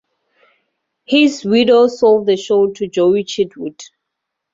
[1.05, 3.79] His widow sold the show to Joie Chitwood.